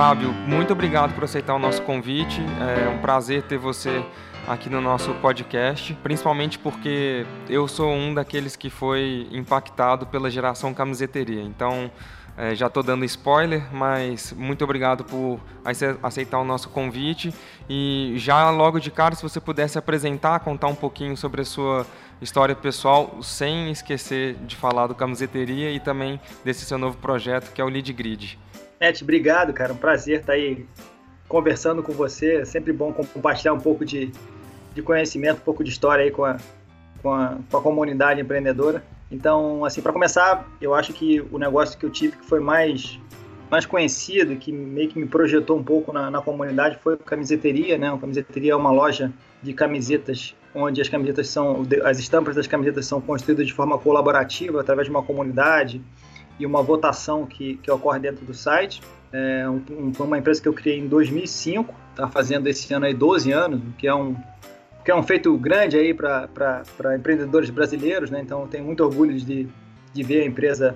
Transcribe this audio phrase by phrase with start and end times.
[0.00, 2.40] Fábio, muito obrigado por aceitar o nosso convite.
[2.58, 4.02] É um prazer ter você
[4.48, 10.72] aqui no nosso podcast, principalmente porque eu sou um daqueles que foi impactado pela geração
[10.72, 11.42] camiseteria.
[11.42, 11.90] Então,
[12.34, 15.38] é, já estou dando spoiler, mas muito obrigado por
[16.02, 17.30] aceitar o nosso convite.
[17.68, 21.86] E já logo de cara, se você pudesse apresentar, contar um pouquinho sobre a sua
[22.22, 27.60] história pessoal, sem esquecer de falar do Camiseteria e também desse seu novo projeto que
[27.60, 28.38] é o Lead Grid.
[28.80, 29.74] Net, obrigado, cara.
[29.74, 30.64] Um prazer estar aí
[31.28, 32.36] conversando com você.
[32.36, 34.10] É sempre bom compartilhar um pouco de,
[34.74, 36.38] de conhecimento, um pouco de história aí com a,
[37.02, 38.82] com a, com a comunidade empreendedora.
[39.12, 42.98] Então, assim, para começar, eu acho que o negócio que eu tive que foi mais
[43.50, 47.76] mais conhecido, que meio que me projetou um pouco na, na comunidade, foi a camiseteria,
[47.76, 47.92] né?
[47.92, 49.12] A camiseteria é uma loja
[49.42, 54.60] de camisetas onde as camisetas são as estampas das camisetas são construídas de forma colaborativa
[54.60, 55.82] através de uma comunidade
[56.40, 58.82] e uma votação que, que ocorre dentro do site.
[59.12, 63.30] É um, uma empresa que eu criei em 2005, está fazendo esse ano aí 12
[63.30, 64.16] anos, que é um
[64.82, 68.22] que é um feito grande aí para empreendedores brasileiros, né?
[68.22, 69.46] Então tenho muito orgulho de,
[69.92, 70.74] de ver a empresa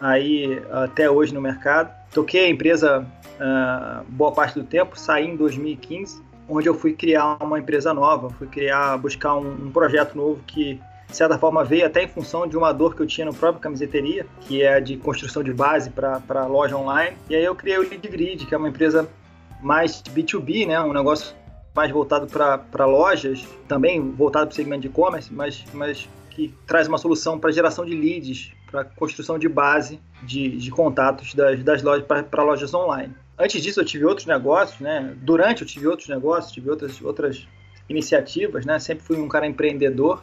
[0.00, 1.92] aí até hoje no mercado.
[2.14, 7.36] Toquei a empresa uh, boa parte do tempo, saí em 2015, onde eu fui criar
[7.42, 10.80] uma empresa nova, fui criar, buscar um, um projeto novo que
[11.12, 13.60] de certa forma veio até em função de uma dor que eu tinha no próprio
[13.60, 17.16] camiseteria, que é de construção de base para loja online.
[17.28, 19.08] E aí eu criei o Lead Grid, que é uma empresa
[19.62, 20.80] mais B2B, né?
[20.80, 21.36] um negócio
[21.74, 26.88] mais voltado para lojas, também voltado para o segmento de e-commerce, mas, mas que traz
[26.88, 31.82] uma solução para geração de leads, para construção de base de, de contatos das, das
[31.82, 33.14] lojas para lojas online.
[33.38, 35.14] Antes disso, eu tive outros negócios, né?
[35.18, 37.46] Durante eu tive outros negócios, tive outras, outras
[37.88, 38.78] iniciativas, né?
[38.78, 40.22] Sempre fui um cara empreendedor.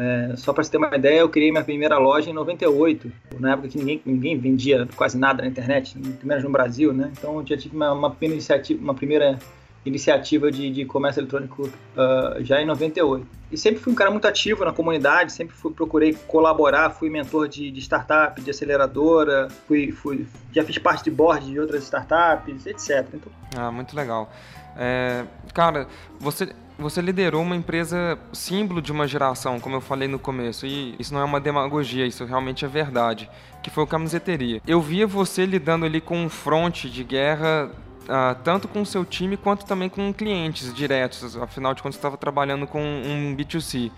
[0.00, 3.10] É, só para você ter uma ideia, eu criei minha primeira loja em 98,
[3.40, 7.10] na época que ninguém, ninguém vendia quase nada na internet, primeiro no Brasil, né?
[7.18, 9.40] Então eu já tive uma, uma primeira iniciativa, uma primeira
[9.84, 13.26] iniciativa de, de comércio eletrônico uh, já em 98.
[13.50, 17.48] E sempre fui um cara muito ativo na comunidade, sempre fui, procurei colaborar, fui mentor
[17.48, 22.66] de, de startup, de aceleradora, fui, fui, já fiz parte de board de outras startups,
[22.66, 23.04] etc.
[23.14, 23.32] Então...
[23.56, 24.30] Ah, muito legal.
[24.76, 25.88] É, cara,
[26.20, 30.94] você, você liderou uma empresa símbolo de uma geração, como eu falei no começo, e
[30.98, 33.28] isso não é uma demagogia, isso realmente é verdade,
[33.62, 34.62] que foi o Camiseteria.
[34.66, 37.70] Eu via você lidando ali com um fronte de guerra
[38.08, 42.16] uh, tanto com o seu time quanto também com clientes diretos, afinal de contas estava
[42.16, 43.90] trabalhando com um B2C.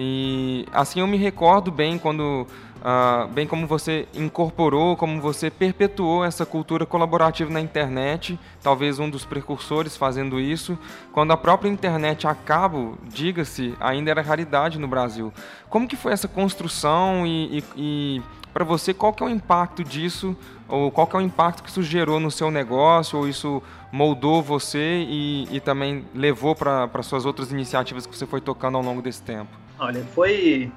[0.00, 6.24] E assim eu me recordo bem quando, uh, bem como você incorporou, como você perpetuou
[6.24, 10.78] essa cultura colaborativa na internet, talvez um dos precursores fazendo isso,
[11.12, 15.32] quando a própria internet a cabo, diga-se, ainda era raridade no Brasil.
[15.68, 18.22] Como que foi essa construção e, e, e
[18.52, 20.36] para você qual que é o impacto disso
[20.68, 24.42] ou qual que é o impacto que isso gerou no seu negócio, ou isso moldou
[24.42, 29.00] você e, e também levou para suas outras iniciativas que você foi tocando ao longo
[29.00, 29.50] desse tempo?
[29.78, 30.70] Olha, foi,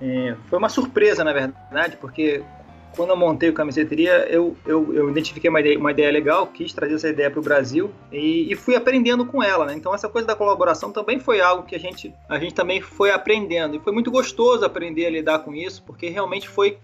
[0.00, 2.42] é, foi uma surpresa, na verdade, porque
[2.96, 6.72] quando eu montei o Camiseteria, eu, eu, eu identifiquei uma ideia, uma ideia legal, quis
[6.72, 9.64] trazer essa ideia para o Brasil e, e, fui aprendendo com ela.
[9.66, 9.74] Né?
[9.74, 13.10] Então, essa coisa da colaboração também foi algo que a gente, a gente também foi
[13.10, 13.76] aprendendo.
[13.76, 16.78] E foi muito gostoso aprender a lidar com isso, porque realmente foi,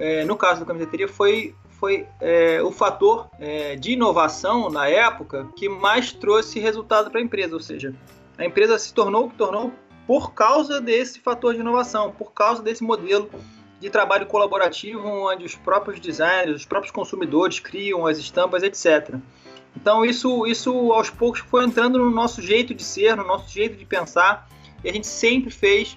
[0.00, 5.48] é, no caso do Camiseteria, foi foi é, o fator é, de inovação na época
[5.56, 7.94] que mais trouxe resultado para a empresa, ou seja,
[8.36, 9.72] a empresa se tornou o que tornou
[10.06, 13.30] por causa desse fator de inovação, por causa desse modelo
[13.80, 19.14] de trabalho colaborativo onde os próprios designers, os próprios consumidores criam as estampas, etc.
[19.74, 23.76] Então isso, isso aos poucos foi entrando no nosso jeito de ser, no nosso jeito
[23.76, 24.46] de pensar,
[24.84, 25.96] e a gente sempre fez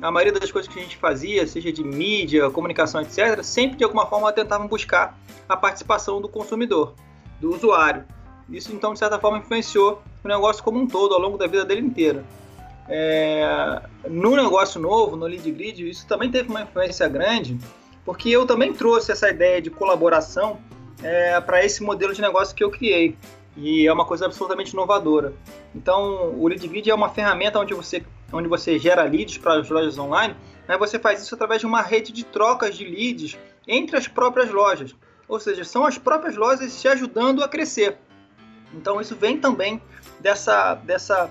[0.00, 3.84] a maioria das coisas que a gente fazia, seja de mídia, comunicação, etc., sempre de
[3.84, 5.18] alguma forma tentavam buscar
[5.48, 6.94] a participação do consumidor,
[7.40, 8.04] do usuário.
[8.48, 11.64] Isso então, de certa forma, influenciou o negócio como um todo, ao longo da vida
[11.64, 12.24] dele inteira.
[12.88, 13.82] É...
[14.08, 17.56] no negócio novo, no Lead Grid, isso também teve uma influência grande,
[18.04, 20.58] porque eu também trouxe essa ideia de colaboração
[21.02, 23.16] é, para esse modelo de negócio que eu criei.
[23.56, 25.32] E é uma coisa absolutamente inovadora.
[25.74, 29.98] Então, o Lead é uma ferramenta onde você onde você gera leads para as lojas
[29.98, 30.36] online,
[30.68, 34.50] né, você faz isso através de uma rede de trocas de leads entre as próprias
[34.50, 34.94] lojas.
[35.28, 37.98] Ou seja, são as próprias lojas se ajudando a crescer.
[38.74, 39.80] Então isso vem também
[40.20, 41.30] dessa, dessa,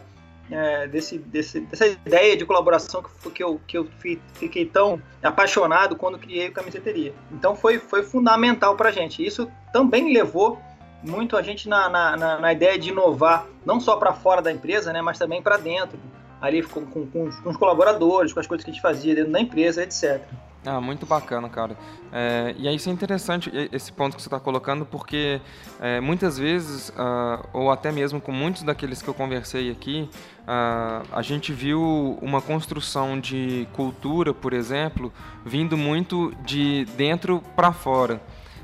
[0.52, 3.88] é, desse, desse, dessa ideia de colaboração que, que, eu, que eu
[4.34, 7.14] fiquei tão apaixonado quando criei o Camiseteria.
[7.32, 9.26] Então foi, foi fundamental para a gente.
[9.26, 10.60] Isso também levou
[11.02, 14.92] muito a gente na, na, na ideia de inovar, não só para fora da empresa,
[14.92, 15.98] né, mas também para dentro
[16.42, 19.40] ali com, com, com, os colaboradores, com as coisas que a gente fazia dentro da
[19.40, 20.22] empresa, etc.
[20.66, 21.78] Ah, muito bacana, cara.
[22.12, 25.40] É, e aí isso é interessante, esse ponto que você está colocando, porque
[25.80, 30.10] é, muitas vezes, uh, ou até mesmo com muitos daqueles que eu conversei aqui,
[30.42, 35.14] uh, a gente viu uma construção de cultura, por exemplo,
[35.46, 38.22] vindo muito de dentro para fora.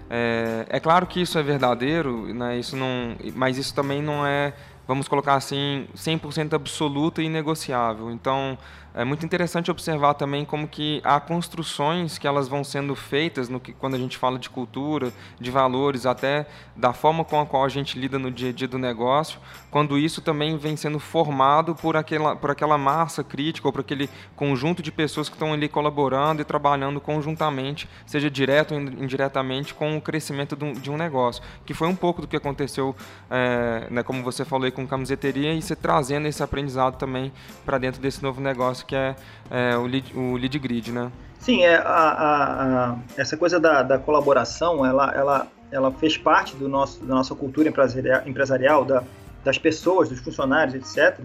[0.09, 4.53] É, é, claro que isso é verdadeiro, né, isso não, mas isso também não é,
[4.87, 8.11] vamos colocar assim, 100% absoluto e negociável.
[8.11, 8.57] Então,
[8.97, 13.59] é muito interessante observar também como que há construções que elas vão sendo feitas no
[13.59, 16.47] que, quando a gente fala de cultura, de valores, até
[16.77, 19.37] da forma com a qual a gente lida no dia a dia do negócio,
[19.69, 24.09] quando isso também vem sendo formado por aquela, por aquela massa crítica ou por aquele
[24.33, 29.97] conjunto de pessoas que estão ali colaborando e trabalhando conjuntamente, seja direto ou indiretamente, com
[29.97, 32.95] o crescimento de um negócio, que foi um pouco do que aconteceu,
[33.29, 37.31] é, né, como você falou com camiseteria, e você trazendo esse aprendizado também
[37.65, 39.15] para dentro desse novo negócio que é,
[39.49, 41.11] é o, lead, o lead grid, né?
[41.39, 46.55] Sim, é, a, a, a, essa coisa da, da, colaboração, ela, ela, ela fez parte
[46.55, 49.03] do nosso, da nossa cultura empresarial, empresarial da,
[49.43, 51.19] das pessoas, dos funcionários, etc.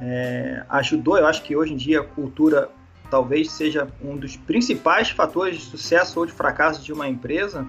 [0.00, 2.68] É, ajudou, eu acho que hoje em dia a cultura
[3.08, 7.64] talvez seja um dos principais fatores de sucesso ou de fracasso de uma empresa.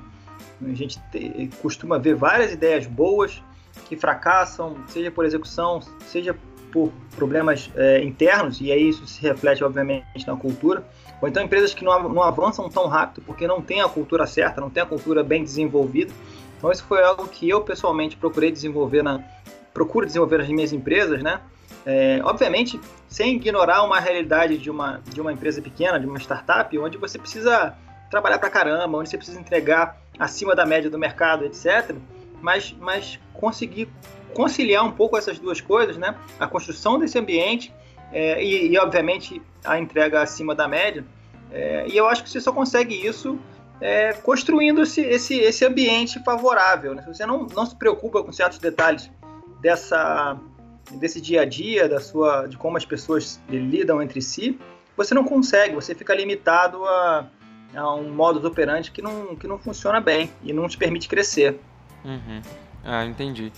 [0.65, 3.39] A gente te, costuma ver várias ideias boas
[3.87, 6.35] que fracassam, seja por execução, seja
[6.71, 10.83] por problemas é, internos, e aí isso se reflete, obviamente, na cultura,
[11.21, 14.59] ou então empresas que não, não avançam tão rápido porque não têm a cultura certa,
[14.59, 16.11] não têm a cultura bem desenvolvida.
[16.57, 19.21] Então, isso foi algo que eu, pessoalmente, procurei desenvolver na,
[19.73, 21.41] procuro desenvolver nas minhas empresas, né?
[21.85, 26.77] É, obviamente, sem ignorar uma realidade de uma, de uma empresa pequena, de uma startup,
[26.79, 27.75] onde você precisa
[28.09, 31.95] trabalhar pra caramba, onde você precisa entregar acima da média do mercado, etc.
[32.43, 33.87] Mas, mas conseguir
[34.33, 36.15] conciliar um pouco essas duas coisas, né?
[36.39, 37.73] A construção desse ambiente
[38.11, 41.05] é, e, e, obviamente, a entrega acima da média.
[41.51, 43.39] É, e eu acho que você só consegue isso
[43.79, 46.93] é, construindo esse, esse, esse ambiente favorável.
[46.93, 47.01] Né?
[47.03, 49.09] Se você não, não se preocupa com certos detalhes
[49.61, 50.37] dessa,
[50.91, 54.59] desse dia a dia, da sua, de como as pessoas lidam entre si,
[54.97, 57.27] você não consegue, você fica limitado a,
[57.75, 61.59] a um modus operandi que não, que não funciona bem e não te permite crescer.
[62.03, 62.41] Uhum.
[62.83, 63.51] Ah, entendi.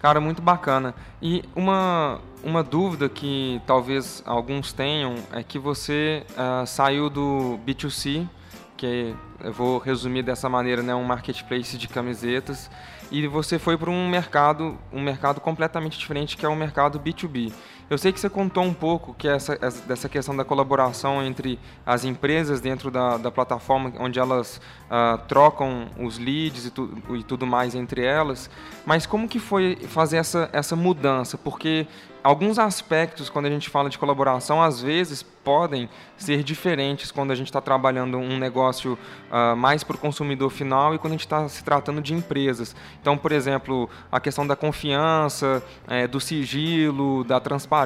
[0.00, 0.94] Cara, muito bacana.
[1.20, 8.28] E uma, uma dúvida que talvez alguns tenham é que você uh, saiu do B2C,
[8.76, 12.68] que eu vou resumir dessa maneira, né, um marketplace de camisetas,
[13.12, 17.52] e você foi para um mercado, um mercado completamente diferente, que é o mercado B2B.
[17.92, 21.58] Eu sei que você contou um pouco que essa, essa dessa questão da colaboração entre
[21.84, 27.22] as empresas dentro da, da plataforma, onde elas uh, trocam os leads e, tu, e
[27.22, 28.48] tudo mais entre elas,
[28.86, 31.36] mas como que foi fazer essa, essa mudança?
[31.36, 31.86] Porque
[32.24, 37.34] alguns aspectos, quando a gente fala de colaboração, às vezes podem ser diferentes quando a
[37.34, 38.96] gente está trabalhando um negócio
[39.28, 42.76] uh, mais para o consumidor final e quando a gente está se tratando de empresas.
[43.00, 47.81] Então, por exemplo, a questão da confiança, é, do sigilo, da transparência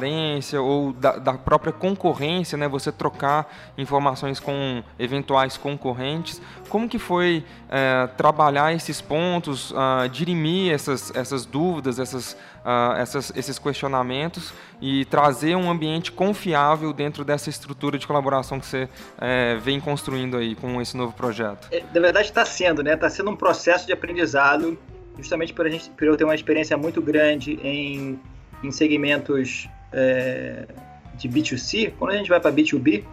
[0.58, 2.69] ou da, da, própria concorrência, né?
[2.69, 6.40] você trocar informações com eventuais concorrentes.
[6.69, 12.32] Como que foi é, trabalhar esses pontos, uh, dirimir essas, essas dúvidas, essas,
[12.64, 18.66] uh, essas, esses questionamentos e trazer um ambiente confiável dentro dessa estrutura de colaboração que
[18.66, 18.88] você
[19.19, 21.69] é, vem construindo aí com esse novo projeto?
[21.70, 22.94] É, na verdade está sendo, né?
[22.94, 24.79] Está sendo um processo de aprendizado,
[25.17, 28.20] justamente por, a gente, por eu ter uma experiência muito grande em,
[28.67, 30.67] em segmentos é,
[31.15, 31.93] de B2C.
[31.99, 33.05] Quando a gente vai para B2B,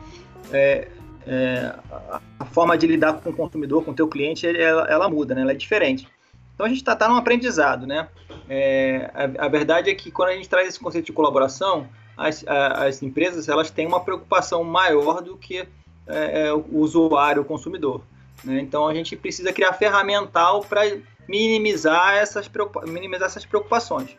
[0.51, 0.87] é,
[1.25, 1.75] é,
[2.39, 5.41] a forma de lidar com o consumidor, com o teu cliente, ela, ela muda, né?
[5.41, 6.07] ela é diferente.
[6.53, 8.07] Então a gente está tá num aprendizado, né?
[8.47, 12.45] É, a, a, verdade é que quando a gente traz esse conceito de colaboração, as,
[12.47, 15.67] a, as empresas elas têm uma preocupação maior do que
[16.05, 18.01] é, é o usuário, o consumidor.
[18.43, 18.59] Né?
[18.59, 20.81] Então a gente precisa criar ferramental para
[21.27, 22.49] minimizar essas,
[22.85, 24.15] minimizar essas preocupações.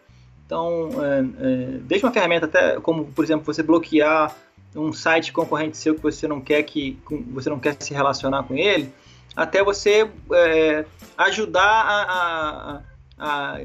[0.47, 4.35] Então, é, é, desde uma ferramenta até como, por exemplo, você bloquear
[4.77, 6.99] um site concorrente seu que você não quer que
[7.31, 8.93] você não quer se relacionar com ele,
[9.37, 10.85] até você é,
[11.17, 12.83] ajudar a,
[13.19, 13.61] a, a,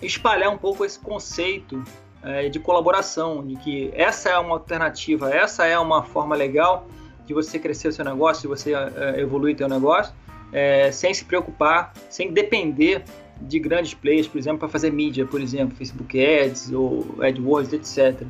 [0.00, 1.82] espalhar um pouco esse conceito
[2.22, 6.86] é, de colaboração, de que essa é uma alternativa, essa é uma forma legal
[7.26, 10.14] de você crescer o seu negócio, de você é, evoluir o seu negócio,
[10.52, 13.04] é, sem se preocupar, sem depender
[13.40, 18.26] de grandes players, por exemplo, para fazer mídia, por exemplo, Facebook Ads ou AdWords, etc.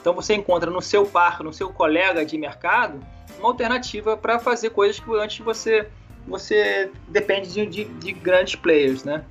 [0.00, 3.00] Então você encontra no seu par, no seu colega de mercado,
[3.38, 5.88] uma alternativa para fazer coisas que antes você
[6.26, 9.24] você depende de, de, de grandes players, né?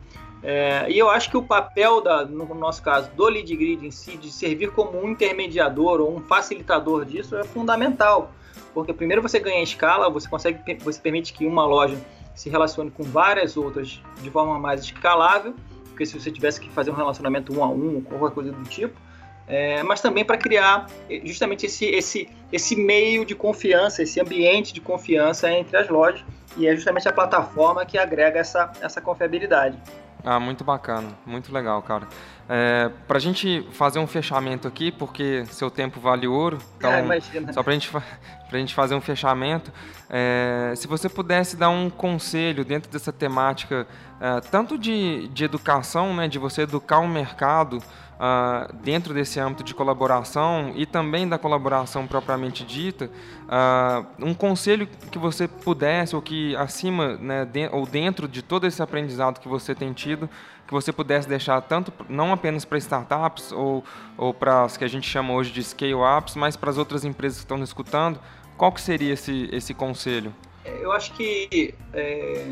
[0.44, 3.92] É, e eu acho que o papel, da, no nosso caso, do lead grid em
[3.92, 8.32] si, de servir como um intermediador ou um facilitador disso, é fundamental.
[8.74, 11.98] porque primeiro você ganha escala, você consegue, você permite que uma loja
[12.42, 15.54] se relacione com várias outras de forma mais escalável,
[15.90, 19.00] porque se você tivesse que fazer um relacionamento um a um, qualquer coisa do tipo,
[19.48, 20.88] é, mas também para criar
[21.24, 26.26] justamente esse, esse, esse meio de confiança, esse ambiente de confiança entre as lojas,
[26.58, 29.78] e é justamente a plataforma que agrega essa, essa confiabilidade.
[30.24, 32.08] Ah, muito bacana, muito legal, cara.
[32.54, 37.54] É, para a gente fazer um fechamento aqui, porque seu tempo vale ouro, então, ah,
[37.54, 39.72] só para gente, a gente fazer um fechamento,
[40.10, 43.88] é, se você pudesse dar um conselho dentro dessa temática,
[44.20, 47.82] é, tanto de, de educação, né, de você educar o mercado,
[48.22, 53.10] uh, dentro desse âmbito de colaboração e também da colaboração propriamente dita,
[53.46, 58.68] uh, um conselho que você pudesse, ou que acima, né, de, ou dentro de todo
[58.68, 60.30] esse aprendizado que você tem tido,
[60.68, 63.84] que você pudesse deixar tanto, não apenas para startups ou,
[64.18, 67.40] ou para as que a gente chama hoje de scale-ups, mas para as outras empresas
[67.40, 68.20] que estão nos escutando,
[68.56, 70.34] qual que seria esse, esse conselho?
[70.64, 72.46] Eu acho que é,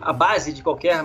[0.00, 1.04] a base de qualquer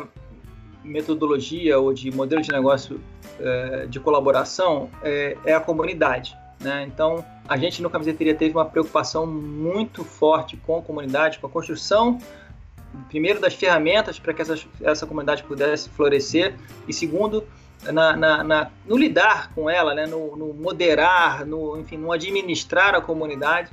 [0.83, 3.01] metodologia ou de modelo de negócio
[3.39, 6.37] é, de colaboração é, é, a comunidade.
[6.59, 6.83] Né?
[6.83, 11.49] Então, a gente no Camiseteria teve uma preocupação muito forte com a comunidade, com a
[11.49, 12.19] construção,
[13.07, 16.55] primeiro, das ferramentas para que essa, essa comunidade pudesse florescer,
[16.87, 17.47] e segundo,
[17.83, 20.05] na, na, na, no lidar com ela, né?
[20.05, 23.69] no, no, moderar, no, enfim, no administrar a comunidade,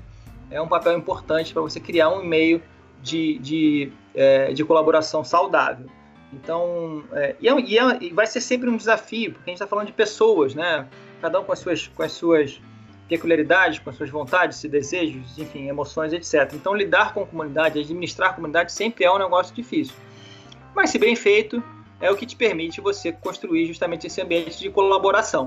[0.50, 2.62] é um papel importante para você criar um meio
[3.02, 5.86] de, de, é, de colaboração saudável.
[6.32, 9.56] Então, é, e, é, e, é, e, vai ser sempre um desafio, porque a gente
[9.56, 10.86] está falando de pessoas, né?
[11.20, 12.60] Cada um com as suas, com as suas
[13.08, 16.52] peculiaridades, com as suas vontades, desejos, enfim, emoções, etc.
[16.54, 19.94] Então, lidar com a comunidade, administrar a comunidade sempre é um negócio difícil.
[20.74, 21.62] Mas, se bem feito,
[22.00, 25.46] é o que te permite você construir justamente esse ambiente de colaboração.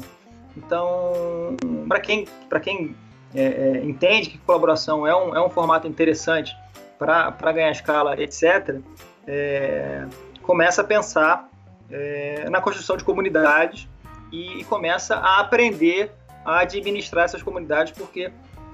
[0.56, 1.56] Então,
[1.88, 2.96] para quem, pra quem
[3.36, 6.56] é, é, entende que colaboração é um, é um formato interessante
[6.98, 8.80] para ganhar escala, etc.,
[9.28, 10.08] é,
[10.50, 11.48] começa a pensar
[11.92, 13.88] é, na construção de comunidades
[14.32, 16.12] e, e começa a aprender
[16.44, 18.32] a administrar essas comunidades, porque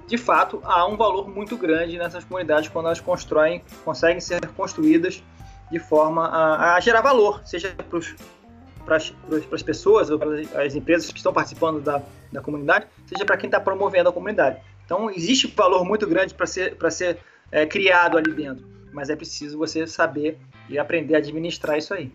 [0.07, 5.21] de fato há um valor muito grande nessas comunidades quando elas constroem, conseguem ser construídas
[5.69, 7.75] de forma a, a gerar valor, seja
[8.85, 12.01] para as pessoas ou para as empresas que estão participando da,
[12.31, 14.61] da comunidade, seja para quem está promovendo a comunidade.
[14.85, 17.17] Então existe valor muito grande para ser, ser
[17.51, 22.11] é, criado ali dentro, mas é preciso você saber e aprender a administrar isso aí.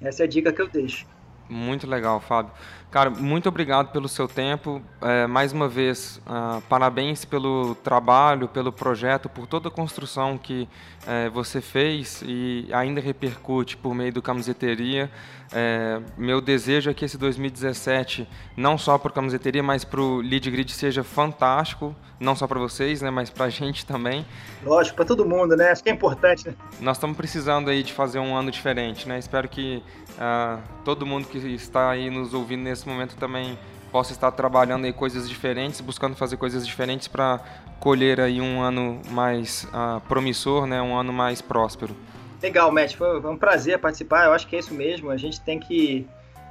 [0.00, 1.06] Essa é a dica que eu deixo.
[1.48, 2.52] Muito legal, Fábio.
[2.90, 4.82] Cara, muito obrigado pelo seu tempo.
[5.02, 10.66] É, mais uma vez, uh, parabéns pelo trabalho, pelo projeto, por toda a construção que
[11.06, 15.10] é, você fez e ainda repercute por meio do Camiseteria.
[15.50, 20.20] É, meu desejo é que esse 2017, não só para o Camiseteria, mas para o
[20.20, 24.26] Lead Grid seja fantástico, não só para vocês, né, mas para a gente também.
[24.62, 25.70] Lógico, para todo mundo, né?
[25.70, 26.54] Acho que é importante, né?
[26.80, 29.18] Nós estamos precisando aí de fazer um ano diferente, né?
[29.18, 29.82] Espero que
[30.18, 33.58] uh, todo mundo que está aí nos ouvindo nesse momento também
[33.90, 37.40] possa estar trabalhando aí coisas diferentes, buscando fazer coisas diferentes para
[37.80, 40.80] colher aí um ano mais uh, promissor, né?
[40.82, 41.96] Um ano mais próspero.
[42.42, 42.96] Legal, Matt.
[42.96, 44.26] Foi, um prazer participar.
[44.26, 45.10] Eu acho que é isso mesmo.
[45.10, 46.06] A gente tem que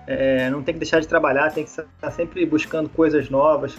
[0.08, 3.78] é, não tem que deixar de trabalhar, tem que estar sempre buscando coisas novas,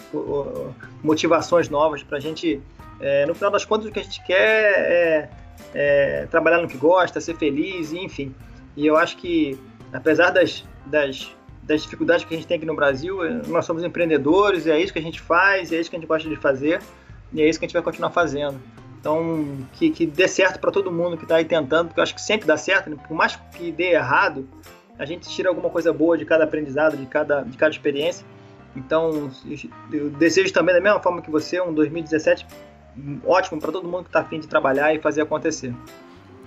[1.01, 2.61] motivações novas para a gente.
[3.01, 5.29] É, no final das contas, o que a gente quer é,
[5.73, 8.35] é, trabalhar no que gosta, ser feliz, enfim.
[8.77, 9.59] E eu acho que,
[9.91, 13.17] apesar das, das, das dificuldades que a gente tem aqui no Brasil,
[13.47, 16.27] nós somos empreendedores, é isso que a gente faz, é isso que a gente gosta
[16.27, 16.81] de fazer,
[17.31, 18.59] e é isso que a gente vai continuar fazendo.
[18.99, 22.13] Então, que, que dê certo para todo mundo que está aí tentando, porque eu acho
[22.13, 22.97] que sempre dá certo, né?
[23.07, 24.47] por mais que dê errado,
[24.97, 28.25] a gente tira alguma coisa boa de cada aprendizado, de cada, de cada experiência.
[28.75, 29.31] Então,
[29.91, 32.45] eu desejo também, da mesma forma que você, um 2017
[33.25, 35.73] ótimo para todo mundo que está afim de trabalhar e fazer acontecer.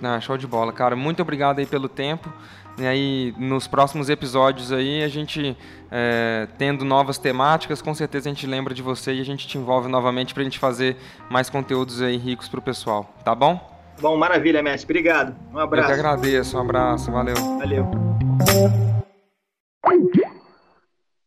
[0.01, 0.95] Ah, show de bola, cara.
[0.95, 2.31] Muito obrigado aí pelo tempo.
[2.77, 5.55] E aí, nos próximos episódios aí, a gente
[5.91, 9.57] é, tendo novas temáticas, com certeza a gente lembra de você e a gente te
[9.57, 10.97] envolve novamente para a gente fazer
[11.29, 13.73] mais conteúdos aí ricos para o pessoal, tá bom?
[14.01, 14.85] Bom, maravilha, Mestre.
[14.85, 15.35] Obrigado.
[15.53, 15.91] Um abraço.
[15.91, 16.57] Eu que agradeço.
[16.57, 17.11] Um abraço.
[17.11, 17.35] Valeu.
[17.35, 17.87] Valeu.